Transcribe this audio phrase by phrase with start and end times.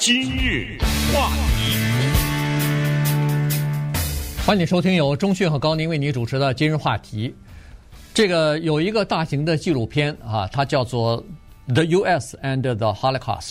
[0.00, 0.78] 今日
[1.12, 1.76] 话题，
[4.46, 7.34] 欢迎收听由钟讯和高宁为你主持的今日话题。
[8.14, 11.22] 这个有一个大型的纪录片啊，它叫做
[11.74, 12.34] 《The U.S.
[12.42, 13.50] and the Holocaust》。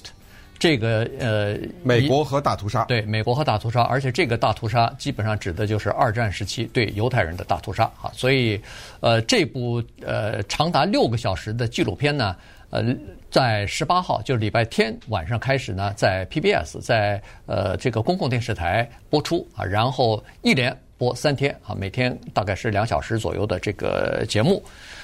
[0.58, 8.10] 这个呃，美国和大屠杀，对，美国和大屠杀，而且这个大屠杀基本上指的就是二战时期对犹太人的大屠杀啊。
[8.12, 8.60] 所以，
[9.02, 12.36] 呃，这部呃长达六个小时的纪录片呢，
[12.70, 12.84] 呃，
[13.32, 24.64] 在十八号就是礼拜天晚上开始呢，在 PBS 在呃这个公共电视台播出啊，然后一连播三天啊，每天大概是两小时左右的这个节目。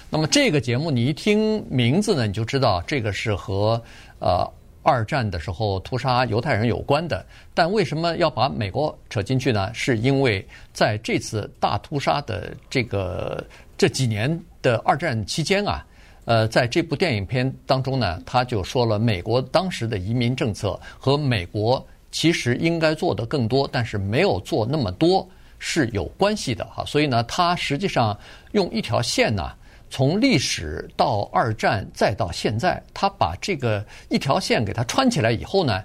[0.09, 3.81] 那么这个节目你一听名字呢，你就知道这个是和
[4.19, 4.49] 呃。
[4.87, 7.25] 二战的时候屠杀犹太人有关的，
[7.55, 9.73] 但为什么要把美国扯进去呢？
[9.73, 13.43] 是因为在这次大屠杀的这个
[13.79, 15.83] 这几年的二战期间啊，
[16.25, 25.27] 呃，在这部电影片当中呢，他就说了美国当时的移民政策和美国其实应该做的更多，但是没有做那么多
[25.59, 26.83] 是有关系的哈。
[26.85, 28.17] 所以呢，他实际上
[28.51, 29.51] 用一条线呢。
[29.87, 35.81] 从历史到二战再到现在，他把这个一条线给它穿起来以后呢，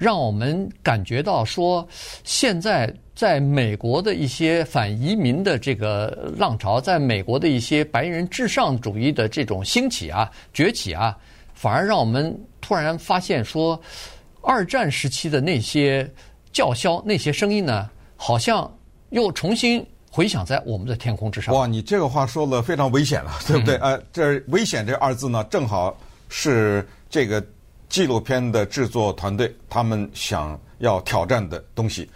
[0.00, 1.86] 让我们感觉到说，
[2.24, 11.14] 现在在美国的一些反移民的这个浪潮，在美国的一些白人至上主义的这种兴起啊、崛起啊，
[11.52, 13.78] 反而让我们突然发现说，
[14.40, 16.10] 二战时期的那些
[16.50, 18.74] 叫嚣、那些声音呢，好像
[19.10, 19.86] 又重新。
[20.12, 21.54] 回响在我们的天空之上。
[21.54, 23.76] 哇，你这个话说的非常危险了，对不对？
[23.76, 25.96] 呃、这危险这二字呢，正好
[26.28, 27.40] 是这个
[27.90, 32.08] 纪录片的制作团队他们想要挑战的东西。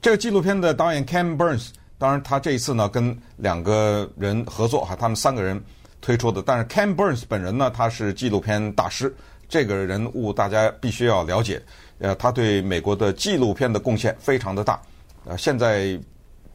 [0.00, 5.60] 这个纪录片的导演 Ken Burns，当然他这一次呢跟两个人合作哈，他们三个人
[6.00, 6.40] 推出的。
[6.40, 9.12] 但是 Ken Burns 本人呢，他是纪录片大师，
[9.48, 11.60] 这个人物大家必须要了解。
[11.98, 14.80] 呃，他对美国的纪录片的贡献非常的大。
[15.24, 15.98] 呃，现在。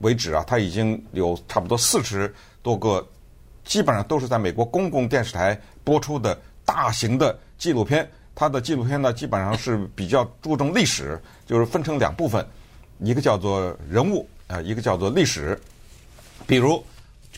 [0.01, 3.03] 为止啊，他已经有差不多四十多个，
[3.65, 8.07] 基本上都是在美国公共电视台播出的大型的纪录片。
[8.39, 12.45] 他的纪录片呢，基本上是比较注重历史， 就是分成两部分，
[12.99, 15.59] 一个叫做人物啊，一个叫做历史。
[16.45, 16.83] 比如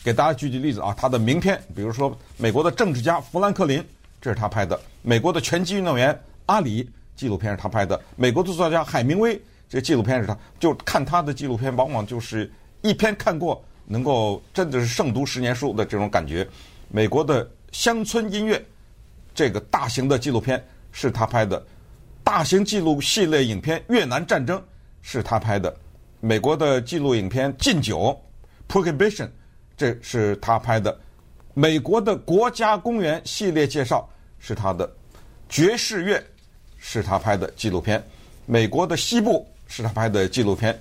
[0.04, 3.82] 给大家举举例子啊，他的名片，比如说美国的政治家富兰克林，
[4.20, 6.86] 这是他拍的；美国的拳击运动员阿里，
[7.16, 9.40] 纪录片是他拍的；美国的作家海明威。
[9.70, 16.46] 这纪录片是他，就看他的纪录片，往往就是一篇看过，能够真的是胜读十年书的这种感觉。
[16.88, 18.62] 美国的乡村音乐，
[19.32, 20.62] 这个大型的纪录片
[20.92, 21.56] 是他拍的；
[22.24, 24.58] 大型纪录系列影片《越南战争》
[25.02, 25.70] 是他拍的；
[26.20, 28.16] 美国的纪录影片《禁酒》
[28.72, 29.28] （Prohibition）
[29.76, 30.90] 这是他拍的；
[31.54, 34.08] 美国的国家公园系列介绍
[34.38, 34.84] 是他的；
[35.48, 36.22] 爵士乐
[36.78, 38.00] 是他拍的纪录片；
[38.46, 39.46] 美国的西部。
[39.72, 40.74] 是他拍的纪录片，《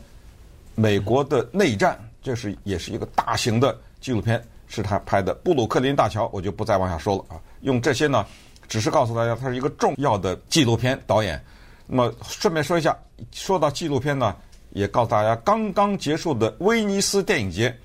[0.73, 1.93] 美国的内战》，
[2.23, 5.31] 这是也是一个大型的纪录片，是他拍的。
[5.43, 7.39] 布鲁克林大桥，我就不再往下说了啊。
[7.61, 8.25] 用这些呢，
[8.69, 11.43] 只是告诉大家，他是一个重要的纪录片导演。
[11.87, 12.95] 那么顺便说一下，
[13.31, 14.35] 说到纪录片呢，
[14.69, 17.75] 也告诉大家，刚刚结束的威尼斯电影节，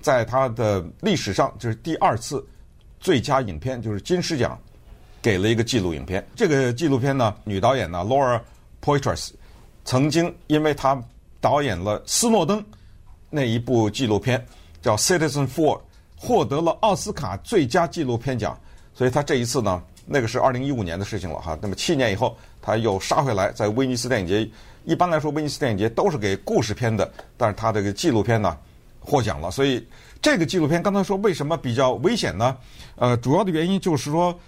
[0.00, 2.46] 在它的历史上就是第二次
[3.00, 4.56] 最佳影片，就是金狮奖，
[5.20, 6.24] 给了一个纪录影片。
[6.36, 8.40] 这个纪录片呢，女导演呢，Laura
[8.80, 9.30] Poitras。
[9.84, 11.02] 曾经，因为她
[11.40, 12.64] 导演了斯诺登
[13.30, 14.46] 那一部纪录片，
[14.80, 15.76] 叫《Citizen Four》，
[16.14, 18.56] 获得了奥斯卡最佳纪录片奖。
[18.94, 21.58] 所以她这一次呢，那个是二零一五年的事情了哈。
[21.60, 24.48] 那么七年以后，他又杀回来，在威尼斯电影节。
[24.84, 28.56] 一般来说，威尼斯电影节都是给故事片的，但是他这个纪录片呢，
[29.00, 29.50] 获奖了。
[29.50, 29.86] 所以
[30.22, 32.56] 这个纪录片，刚才说为什么比较危险呢？
[32.96, 34.38] 呃，主要的原因就是说。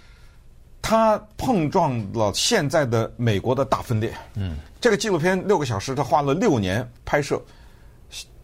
[0.83, 4.11] 他碰撞了现在的美国的大分裂。
[4.33, 7.39] 嗯，这个纪录片六个小时，他花了六年拍摄。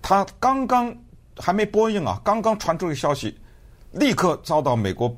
[0.03, 0.95] 他刚刚
[1.35, 3.35] 还没播映啊，刚刚传出一个消息，
[3.91, 5.13] 立刻遭到美国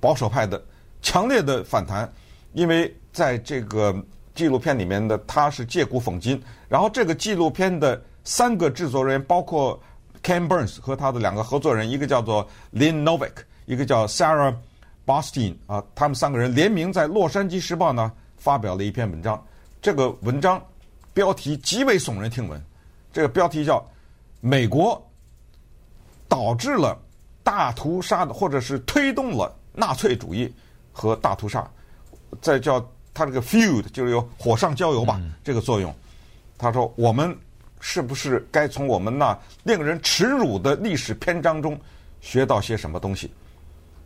[0.00, 0.60] 保守派的
[1.02, 2.10] 强烈的反弹，
[2.52, 3.94] 因为在这个
[4.34, 6.40] 纪录片里面的他是借古讽今。
[6.68, 9.80] 然后这个纪录片的三个制作人，包括
[10.22, 13.32] Ken Burns 和他的两个合作人，一个叫做 Lynn Novick，
[13.66, 14.54] 一个叫 Sarah。
[15.06, 19.42] Bostin 啊，他们三个人联名在《洛杉矶时报》呢发表了一篇文章。
[19.82, 20.62] 这个文章
[21.12, 22.62] 标题极为耸人听闻，
[23.12, 23.84] 这个标题叫
[24.40, 25.02] “美国
[26.28, 26.96] 导致了
[27.42, 30.54] 大屠杀的，或者是推动了纳粹主义
[31.00, 31.68] 和大屠杀”。
[32.40, 32.78] 再叫
[33.12, 35.94] 它这个 “feud” 就是有火上浇油吧，这个作用。
[36.56, 37.36] 他说：“我们
[37.80, 41.78] 是不是该从我们那令人耻辱的历史篇章中
[42.20, 43.32] 学到些什么东西？”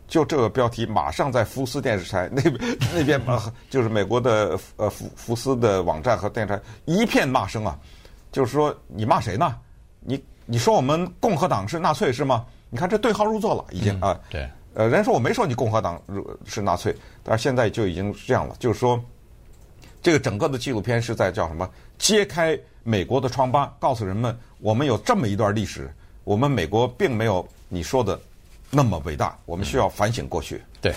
[0.06, 7.78] 就这个标题，马上在福斯电视台那边那边啊，就是美国的呃福福斯的网站和电视台一片骂声啊，
[8.30, 9.56] 就是说你骂谁呢？
[10.00, 12.44] 你你说我们共和党是纳粹是吗？
[12.68, 14.18] 你看这对号入座了，已经啊。
[14.28, 14.48] 对。
[14.74, 16.02] 呃，人说我没说你共和党
[16.44, 19.02] 是纳粹，但是现在就已经是这样了，就是说，
[20.02, 21.68] 这个整个的纪录片是在叫什么？
[21.96, 25.88] 揭开美国的疮疤，告诉人们我们有这么一段历史，
[26.24, 28.20] 我们美国并没有你说的
[28.68, 30.60] 那么伟大，我们需要反省过去。
[30.80, 30.92] 对。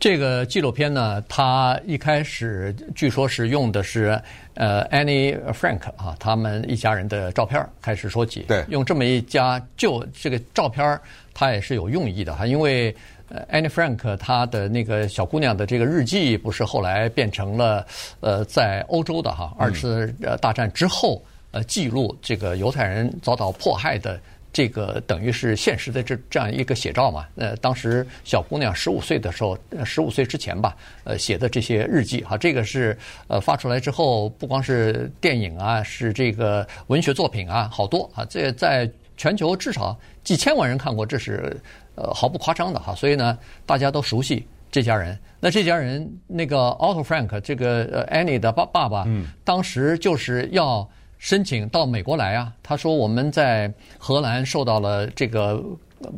[0.00, 4.18] 这个纪录片呢，它一开始据说是用的是
[4.54, 8.46] 呃 Annie Frank 啊，他们一家人的照片开始说起。
[8.48, 10.98] 对，用这么一家就这个照片，
[11.34, 12.96] 它也是有用意的哈，因为
[13.28, 17.86] 呃 Annie Frank 她的那个小姑娘的这个日记，不是后来变成了
[18.20, 24.18] 呃在欧洲的哈二次呃大战之后呃记录这个犹太人遭到迫害的。
[24.52, 27.24] 这个等于是现实的这这样一个写照嘛？
[27.36, 32.98] 呃，当时小姑娘十五岁的时候，十五岁之前吧，呃，写的这些日记哈，这个是
[33.28, 41.56] 呃发出来之后，不光是电影啊，是这个文学作品啊，好多啊，这在全球至少几千万人看过，这是
[41.94, 42.92] 呃毫不夸张的哈。
[42.92, 45.16] 所以呢，大家都熟悉这家人。
[45.38, 50.90] 那这家人那个 Otto Frank 这个呃 Annie 的爸爸爸，嗯，当时就是要。
[51.20, 52.52] 申请到美国来啊？
[52.62, 55.62] 他说我们在荷兰受到了这个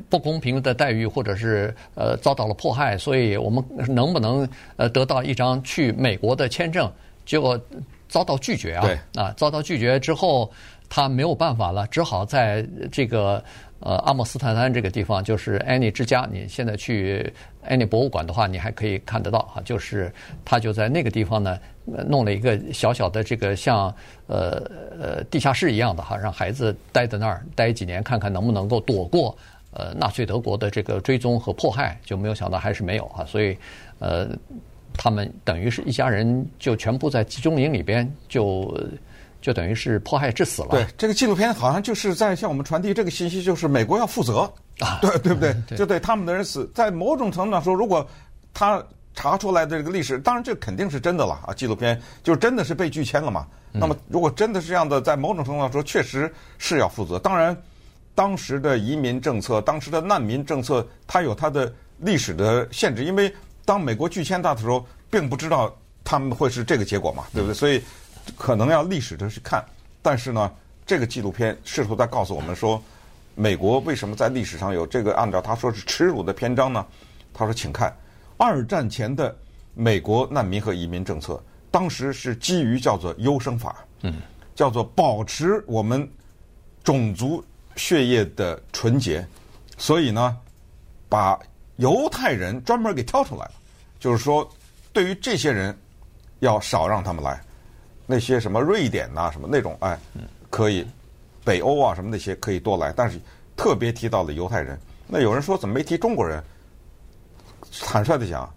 [0.08, 6.90] 不公平的待遇，或者是呃遭到了迫害，所以我们能不能呃得到一张去美国的签证？
[7.26, 7.60] 结果
[8.08, 8.82] 遭到拒绝啊！
[8.82, 10.50] 对啊，遭到拒绝之后，
[10.88, 13.44] 他没有办法了，只好在这个。
[13.84, 16.28] 呃，阿姆斯特丹这个地方就是安妮之家。
[16.30, 17.32] 你现在去
[17.64, 19.62] 安妮博物馆的话，你还可以看得到啊。
[19.64, 20.12] 就是
[20.44, 21.58] 他就在那个地方呢，
[22.06, 23.92] 弄了一个小小的这个像
[24.28, 24.62] 呃
[25.00, 29.36] 呃地下室一样的哈，让孩子待在那儿待几年，看看能不能够躲过
[29.72, 31.98] 呃纳粹德国的这个追踪和迫害。
[32.04, 33.24] 就没有想到还是没有啊。
[33.24, 33.58] 所以
[33.98, 34.28] 呃，
[34.94, 38.78] 他们等于是一家人就全部在集中营里边就。
[39.42, 40.68] 就等于是迫害致死了。
[40.70, 45.50] 对，这个纪录片好像就是在向我们传递这个信息，就是美国要负责啊，对对不对？
[45.50, 48.08] 嗯、对就对他们的人死，在某种程度上说，如果
[48.54, 48.82] 他
[49.14, 51.52] 查出来的这个历史，当然这肯定是真的了啊。
[51.52, 53.46] 纪录片就真的是被拒签了嘛。
[53.72, 57.18] 嗯、那么如果真的是这样的，在某种程度上说，确实是要负责。
[57.18, 57.54] 当然，
[58.14, 63.34] 当时的移民政策，当时的难民政策，它有它的历史的限制，因为
[63.64, 65.74] 当美国拒签他的时候，并不知道
[66.04, 67.52] 他们会是这个结果嘛，对不对？
[67.52, 67.82] 嗯、所以。
[68.36, 69.64] 可能要历史的去看，
[70.00, 70.52] 但是呢，
[70.86, 72.82] 这个纪录片试图在告诉我们说，
[73.34, 76.84] 美国为什么在历史上有这个按照他说是耻辱的篇章呢？
[77.32, 77.96] 他说，请看
[78.36, 79.34] 二战前的
[79.74, 84.20] 美国难民和移民政策，当时是基于叫做优生法，嗯，
[84.54, 86.08] 叫做保持我们
[86.84, 87.42] 种族
[87.76, 89.26] 血液的纯洁，
[89.78, 90.36] 所以呢，
[91.08, 91.38] 把
[91.76, 93.52] 犹太人专门给挑出来了，
[93.98, 94.46] 就是说，
[94.92, 95.76] 对于这些人
[96.40, 97.42] 要少让他们来。
[98.06, 99.98] 那些什么瑞典呐、什么那种哎，
[100.50, 100.86] 可以，
[101.44, 103.20] 北欧啊什么那些可以多来，但是
[103.56, 104.78] 特别提到了犹太人。
[105.06, 106.42] 那有人说怎么没提中国人？
[107.80, 108.52] 坦率的讲，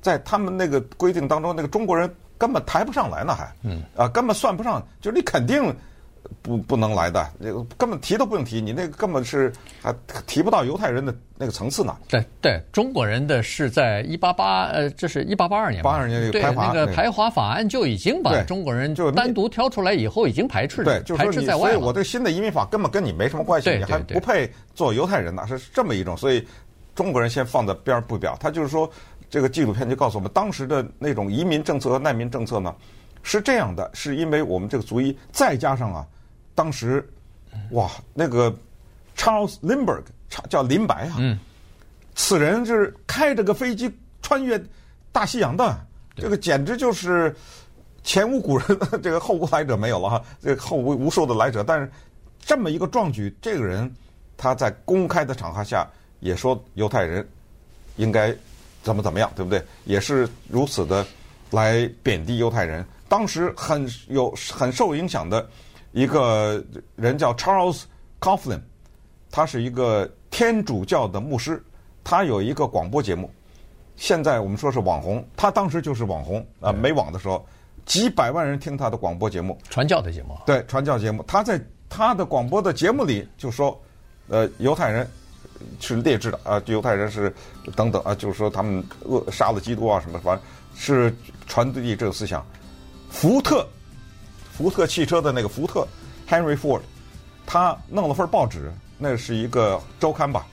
[0.00, 5.74] 在他们那个规定当中，那个中国人根本抬不上来呢，还，嗯，啊，根本算不上，就是你肯定。
[6.42, 9.94] 不不能来的，那个根本提都不用提，你那个根本是还
[10.26, 11.96] 提不到犹太人的那个层次呢。
[12.08, 15.82] 对对，中国人的是在一八八呃，这是一八八二年。
[15.82, 21.74] 八二年对，那个排华法案就已经把中国人就单独挑出来以后，已经排斥了，对，排斥在外了。
[21.76, 26.16] 所以我对新的移民法根本跟你没什么关系，你还不配做犹太人呢，是这么一种。
[26.16, 26.46] 所以
[26.94, 28.36] 中国人先放在边儿不表。
[28.38, 28.90] 他就是说，
[29.30, 32.74] 这个纪录片就告诉我们，当时的那种移民政策和难民政策呢，
[33.22, 36.06] 是这样的，是因为我们这个族裔，再加上啊。
[36.54, 37.06] 当时，
[37.70, 38.54] 哇，那个
[39.16, 40.04] Charles Lindbergh
[40.48, 41.38] 叫林白啊，嗯，
[42.14, 43.92] 此人就是开着个飞机
[44.22, 44.62] 穿越
[45.10, 45.76] 大西洋的，
[46.16, 47.34] 这个简直就是
[48.02, 48.66] 前无古人，
[49.02, 51.62] 这个后无来者没有了哈，这个后无无数的来者。
[51.64, 51.90] 但是
[52.40, 53.92] 这么一个壮举，这个人
[54.36, 55.88] 他在公开的场合下
[56.20, 57.26] 也说犹太人
[57.96, 58.34] 应该
[58.82, 59.62] 怎么怎么样，对不对？
[59.84, 61.04] 也是如此的
[61.50, 62.84] 来贬低犹太人。
[63.08, 65.48] 当时很有很受影响的。
[65.94, 66.62] 一个
[66.96, 67.84] 人叫 Charles
[68.20, 68.60] Coughlin，
[69.30, 71.62] 他是一个天主教的牧师，
[72.02, 73.30] 他有一个广播节目。
[73.94, 76.72] 现在我们说是网红，他当时就是网红啊！
[76.72, 77.46] 没网的时候，
[77.86, 80.36] 几百万人听他的广播节目，传教的节目。
[80.44, 81.22] 对，传教节目。
[81.28, 83.80] 他在他的广播的节目里就说，
[84.26, 85.08] 呃，犹太人
[85.78, 87.32] 是劣质的啊，犹太人是
[87.76, 91.14] 等等啊，就是说他们恶杀了基督啊什么，反正是
[91.46, 92.44] 传递这个思想。
[93.08, 93.64] 福特。
[94.56, 95.86] 福特汽车的那个福特
[96.28, 96.80] ，Henry Ford，
[97.44, 100.46] 他弄了份报纸，那是一个周刊吧，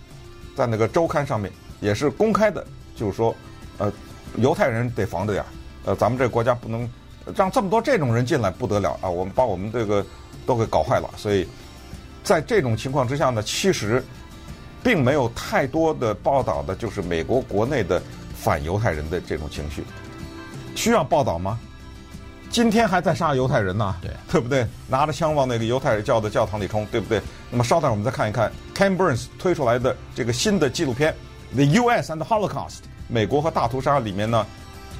[0.56, 2.66] 在那个周刊上面也是公开的，
[2.96, 3.36] 就是说，
[3.78, 3.94] 呃，
[4.38, 5.48] 犹太人得防着点儿，
[5.86, 6.90] 呃，咱们这国家不能
[7.36, 9.10] 让这么多这种人进来，不得了啊！
[9.10, 10.04] 我们把我们这个
[10.48, 11.08] 都给搞坏了。
[11.16, 11.48] 所以，
[12.24, 14.04] 在这种情况之下呢，其实
[14.82, 18.02] 并没有太多的报道的，就是美国国内的
[18.34, 19.84] 反犹太人的这种情绪，
[20.76, 21.60] 需要报道吗？
[22.52, 24.68] 今天还在杀犹太人呢，对，对不对？
[24.90, 27.22] 拿着枪往那个犹太教的教堂里冲，对不对？
[27.50, 31.16] 那么稍等，我们再看一看 Ken Burns 推出来的这个新的纪录片
[31.56, 32.12] 《The U.S.
[32.12, 32.70] and the Holocaust》
[33.08, 34.46] 美国和大屠杀里面呢，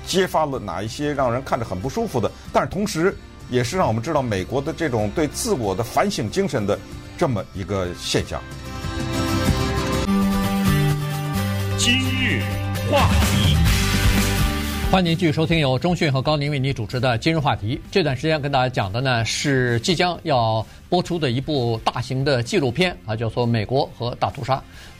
[0.08, 3.14] 揭发了哪一些让人看着很不舒服的，但是同时
[3.50, 6.80] 也是让我们知道美国的这种对自我的反省精神的
[7.18, 8.42] 这么一个现象。
[11.78, 12.44] 今日
[12.90, 13.58] 话题。
[14.92, 17.80] 欢迎继续收听由中讯和高宁为您主持的今日话题。
[17.90, 24.56] 这段时间跟大家讲的呢是即将要播出的一部大型的纪录片啊，叫做《美国和大屠杀》。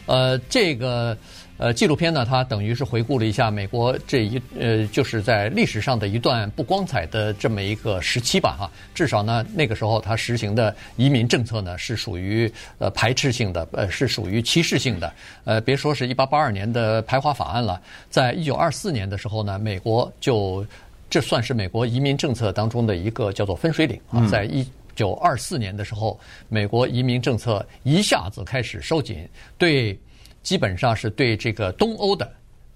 [0.06, 1.16] 呃，这个。
[1.62, 8.72] 呃，纪录片呢，它等于是回顾了一下美国这一呃，就是在历史上的一段不光彩的这么一个时期吧，哈。
[8.96, 15.14] 至少呢，那个时候它实行的移民政策呢，是属于呃排斥性的，呃，是属于歧视性的。
[15.44, 20.66] 呃，别说是一八八二年的排华法案了，在一九二四年的时候呢，美国就
[21.12, 29.96] 这算是美国移民政策当中的一个叫做分水岭啊，在一九二四年的时候，美国移民政策一下子开始收紧，对。
[30.44, 32.30] 基本上是对这个东欧的、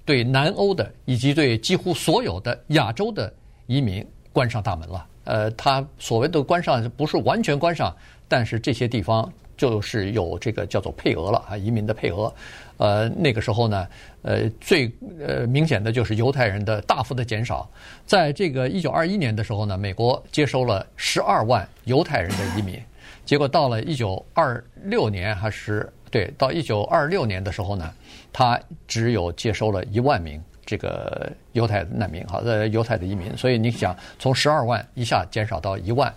[0.05, 3.33] 对南欧的，以及对几乎所有的亚洲的
[3.65, 5.05] 移民关上大门了。
[5.23, 7.95] 呃，他所谓的关上不是完全关上，
[8.27, 12.31] 但是这些地方就是有这个叫做配额了啊，移民的配额。
[12.77, 13.87] 呃，那个时候呢，
[14.21, 17.67] 呃，最呃明显的就是犹太人的大幅的减少。
[18.05, 22.79] 在这个一九二一年的时候呢，美国接收了十二万犹太人的移民，
[23.25, 25.91] 结果到了一九二六年还是。
[26.11, 27.91] 对，到一九二六年的时候呢，
[28.31, 33.35] 他只有接收了一万名这个犹太难民，好的犹太的移民。
[33.35, 36.13] 所以你想，从十二万一下减少到一万。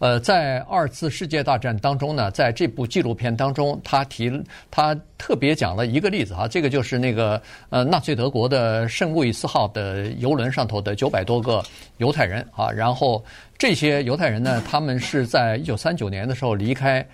[0.00, 4.30] 呃，在二次世界大战当中呢，在这部纪录片当中，他提
[4.70, 11.60] 他特别讲了一个例子哈，这个就是那个呃纳粹德国的圣路易斯号的游轮上头的九百多个
[11.96, 13.24] 犹太人啊，然后
[13.56, 17.04] 这些犹太人呢，他们是在一九三九年的时候离开。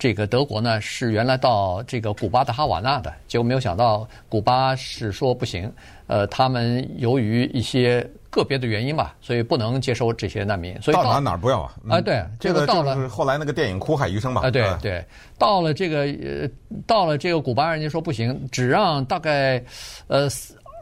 [0.00, 5.70] 这个德国呢是原来到这个古巴的哈瓦那的，结果没有想到古巴是说不行，
[6.06, 10.80] 呃，他们由于一些个别的原因吧，所以不能接收这些难民。
[10.80, 11.74] 所以到，到哪哪不要啊？
[11.90, 14.40] 啊，对，这个到了就是后来那个电影《苦海余生》吧。
[14.40, 15.04] 啊，对对，
[15.38, 16.48] 到了这个呃，
[16.86, 19.62] 到了这个古巴，人家说不行，只让大概
[20.06, 20.26] 呃。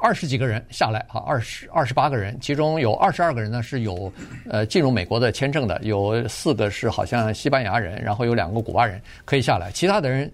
[0.00, 4.12] 二十几个人下来哈，二十二十八个人，其中有二十二个人呢是有
[4.48, 10.30] 呃进入美国的签证的，有四个是好像西班牙人，然后有两个古巴人可以下来，其他的人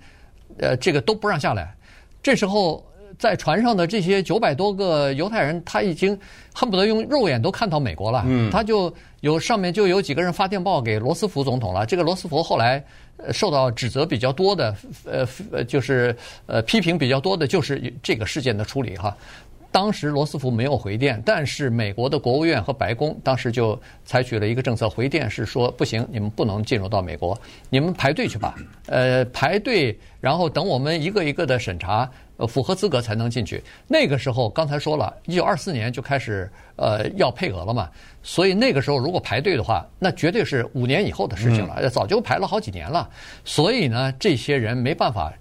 [0.58, 1.74] 呃这个都不让下来。
[2.22, 2.84] 这时候
[3.18, 6.18] 在船上的这些九百多个犹太人，他已经
[6.54, 11.86] 恨不得用肉眼都看到美国了，嗯，他就有上面就有几个人发电报给罗斯福总统了。
[11.86, 12.82] 这个罗斯福后来
[13.32, 16.16] 受到指责比较多的，呃呃就是
[16.46, 19.16] 呃批评比较多的就是这个事件的处理哈。
[19.74, 27.36] 当时罗斯福没有回电，但是美国的国务院和白宫当时就采取了一个政策，回电是说不行，你们不能进入到美国，
[27.70, 28.54] 你们排队去吧，
[28.86, 33.60] 呃，排队，然后等我们一个一个的审查，呃，符合资格才能进去。
[33.88, 37.90] 那个时候刚才说了，一九二四年就开始呃要配额了嘛，
[38.22, 43.10] 所以那个时候如果排队的话，那绝对是五年以后的事情了，早就排了好几年了。
[43.44, 45.32] 所以呢，这些人没办法，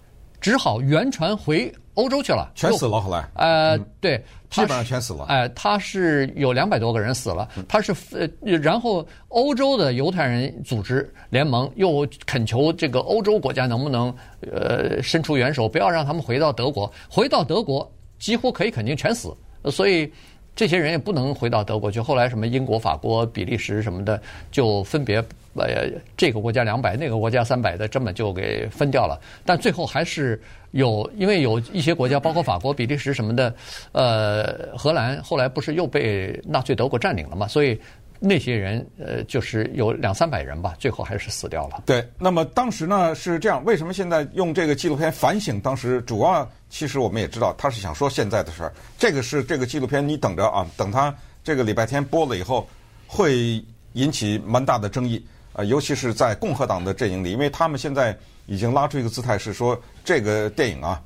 [0.42, 1.72] 只好原船回。
[1.96, 3.30] 欧洲去了，全死了后来。
[3.36, 4.18] 呃，对，
[4.50, 5.26] 基本上全死了。
[5.26, 7.48] 哎、呃，他是有两百多个人死了。
[7.68, 14.14] 他是呃，然后欧洲的犹太人组织联盟又恳求这个欧洲国家能不能
[14.52, 16.92] 呃伸出援手，不要让他们回到德国。
[17.10, 19.36] 回到德国几乎可以肯定全死，
[19.72, 20.12] 所以
[20.55, 22.00] 这些人也不能回到德国去。
[22.00, 25.17] 后来什么英国、法国、比利时什么的，就分别
[25.55, 29.19] 呃这个国家两百，那个国家三百的，这么就给分掉了。
[29.45, 30.41] 但最后还是。
[30.74, 33.53] 有，因为有一些国家，包括法国、比利时什么的，
[33.91, 37.48] 呃，荷兰后来不是又被纳粹德国占领了嘛？
[37.48, 37.79] 所以
[38.25, 41.84] 那些人，呃，就是有两三百人吧，最后还是死掉了。
[41.86, 45.60] 对，那么当时呢是这样，为什么现在用这个纪录片反省？
[45.60, 48.74] 当时主要其实我们也知道，他是想说现在的事儿。
[48.98, 51.13] 这个是这个纪录片，你等着啊，等他
[51.44, 52.68] 这个礼拜天播了以后，
[53.06, 53.63] 会
[53.94, 58.18] 引起蛮大的争议啊，呃，尤其是在共和党的阵营里，因为他们现在。
[58.46, 61.01] 已经拉出一个姿态，是说这个电影啊，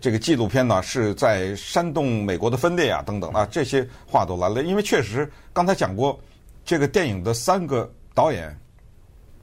[0.00, 4.62] 这个纪录片呢，是在煽动美国的分裂啊，等等啊，这些话都来了。
[4.62, 6.16] 因为确实刚才讲过，
[6.66, 8.54] 这个电影的三个导演，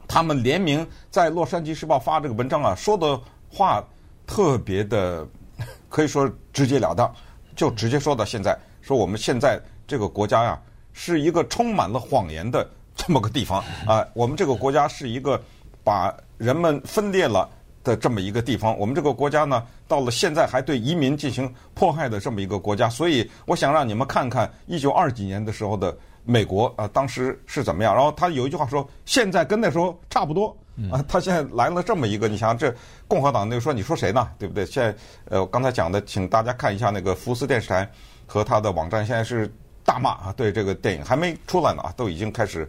[0.09, 3.17] 他们联名在《洛杉矶时报》发这个文章啊，说的
[3.49, 3.81] 话
[4.27, 5.25] 特别的
[5.87, 7.09] 可以说直截了当，
[7.55, 10.61] 就直接说到现在，说我们现在这个国家呀，
[10.91, 14.05] 是一个充满了谎言的这么个地方啊。
[14.13, 15.41] 我们这个国家是一个
[15.81, 17.49] 把人们分裂了
[17.85, 18.77] 的这么一个地方。
[18.77, 22.89] 我们这个国家呢，到了现在还对移民进行迫害的这么一个国家。
[22.89, 27.93] 所以，我想让你们看看一九二几年的时候的美国啊，当时是怎么样。
[27.93, 30.55] 然后他有一句话说：“现在跟那时候差不多。”
[30.91, 32.73] 啊，他现在来了这么一个，你想这
[33.07, 34.27] 共和党那个说，你说谁呢？
[34.39, 34.65] 对不对？
[34.65, 37.87] 现在呃，我刚才讲的，请大家看一下那个福斯电视台
[38.25, 39.47] 和他的网站，现在是
[39.85, 42.67] 大骂啊，对这个电影还没出来呢啊，都已经开始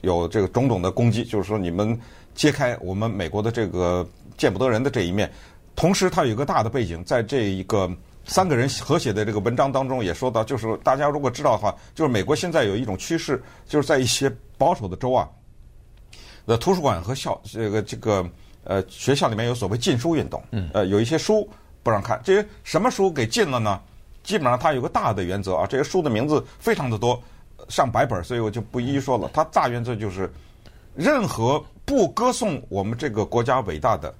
[0.00, 1.96] 有这个种种的攻击，就是说你们
[2.34, 4.04] 揭开我们美国的这个
[4.36, 5.30] 见不得人的这一面。
[5.76, 7.88] 同时，它有一个大的背景，在这一个
[8.26, 15.28] 三个人合写的这个文章当中也说到，就是大家如果知道的话，就是美国现在有一种趋势，就是在一些保守的州啊。
[16.46, 18.28] 的图书馆和校这个这个
[18.64, 21.48] 呃学校里面有所谓禁书运动，呃有一些书
[21.82, 23.80] 不让看，这些什么书给禁了呢？
[24.22, 27.22] 基本上它有个大的原则啊，这些书的名字非常的多，
[27.68, 29.30] 上百本，所以我就不一一说了。
[29.32, 30.30] 它大原则就是，
[30.94, 34.12] 任何不歌颂我们这个国家伟大的，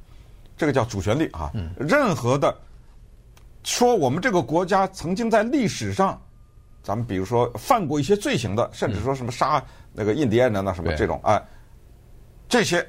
[0.56, 2.56] 这个叫主旋律啊，任何的
[3.62, 6.20] 说我们这个国家曾经在历史上，
[6.82, 9.62] 咱们比如说犯过一些罪行的，甚至说什么杀
[9.92, 11.42] 那个印第安人啊什么这种啊。
[12.48, 12.84] 这些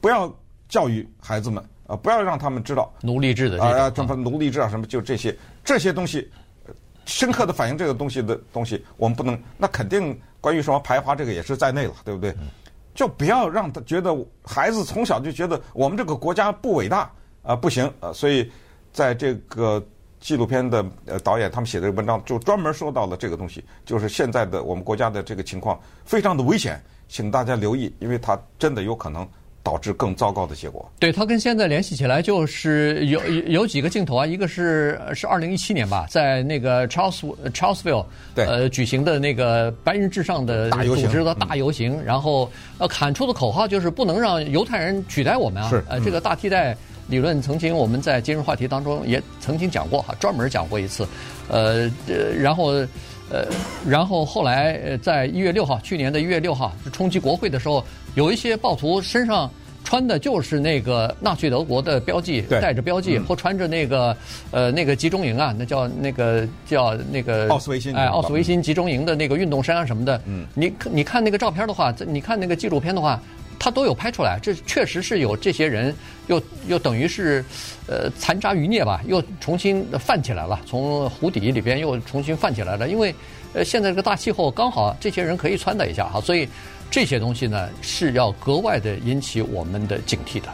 [0.00, 0.32] 不要
[0.68, 6.30] 教育孩子们啊，不要让他们知道奴隶制的啊，什么奴隶制啊，什么就这些这些东西，
[7.04, 9.38] 深刻的反映这个东西的东西，我们不能。
[9.58, 12.34] 那肯定关于什么排华这个也是在内了，对不对？
[12.94, 17.10] 就不要让他觉得孩子从小就觉得我们这个国家不伟大
[17.42, 18.12] 啊，不行啊。
[18.12, 18.50] 所以
[18.92, 19.84] 在这个
[20.24, 26.82] 纪录片的呃导演他们写的文章就专门说到了这个东西，就是现在的我们国家的这个情况非常的危险。
[27.06, 29.28] 请大家留意，因为它真的有可能
[29.62, 30.90] 导致更糟糕的结果。
[30.98, 45.68] 对，它跟现在联系起来，就是有有几个镜头啊，一个是是二零一七年吧，在那个 Charles Charlesville 对呃举行的那个白人至上的组织的大游行，然后呃喊出的口号就是不能让犹太人取代我们啊。
[45.68, 46.74] 是呃，这个大替代
[47.08, 51.06] 理论曾经我们在今日话题当中也曾经讲过哈，专门讲过一次。
[51.48, 52.72] 呃呃，然后。
[53.30, 53.46] 呃，
[53.88, 57.82] 然后后来呃，在一月六号，去年的一月六号冲击国会的时候，
[58.16, 59.50] 有一些暴徒身上
[59.82, 64.14] 穿的就是那个纳粹德国的标记，带着标记，或穿着那个
[64.50, 70.20] 呃那个集中营啊，那叫那个叫那个奥斯维辛，哎，奥斯维辛集中营的那个运动衫啊什么的。
[70.26, 73.18] 嗯，你你看那个照片的话，你看那个纪录片的话。
[73.64, 75.94] 他都有拍出来，这确实是有这些人
[76.26, 77.42] 又又等于是，
[77.86, 82.86] 呃，残渣余孽吧，又重新泛起来了，从湖底里边又重新泛起来了。
[82.86, 83.14] 因为，
[83.54, 86.46] 呃，现在这个大气候刚好这些人可以穿戴一下哈，所以
[86.90, 90.48] 这些东西呢是要格外的引起我们的警惕的。